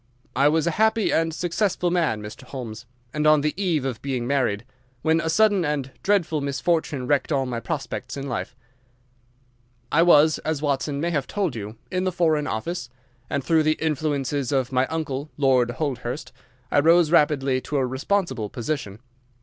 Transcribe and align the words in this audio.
I 0.35 0.47
was 0.47 0.65
a 0.65 0.71
happy 0.81 1.13
and 1.13 1.31
successful 1.31 1.91
man, 1.91 2.23
Mr. 2.23 2.41
Holmes, 2.41 2.87
and 3.13 3.27
on 3.27 3.41
the 3.41 3.53
eve 3.55 3.85
of 3.85 4.01
being 4.01 4.25
married, 4.25 4.65
when 5.03 5.21
a 5.21 5.29
sudden 5.29 5.63
and 5.63 5.91
dreadful 6.01 6.41
misfortune 6.41 7.05
wrecked 7.05 7.31
all 7.31 7.45
my 7.45 7.59
prospects 7.59 8.17
in 8.17 8.27
life. 8.27 8.55
"I 9.91 10.01
was, 10.01 10.39
as 10.39 10.59
Watson 10.59 10.99
may 10.99 11.11
have 11.11 11.27
told 11.27 11.55
you, 11.55 11.75
in 11.91 12.05
the 12.05 12.11
Foreign 12.11 12.47
Office, 12.47 12.89
and 13.29 13.43
through 13.43 13.61
the 13.61 13.73
influences 13.79 14.51
of 14.51 14.71
my 14.71 14.87
uncle, 14.87 15.29
Lord 15.37 15.69
Holdhurst, 15.69 16.31
I 16.71 16.79
rose 16.79 17.11
rapidly 17.11 17.61
to 17.61 17.77
a 17.77 17.85
responsible 17.85 18.49
position. 18.49 19.01